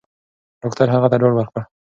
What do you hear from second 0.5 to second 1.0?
ډاکټر